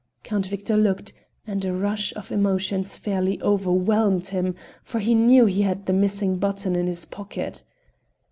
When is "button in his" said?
6.39-7.05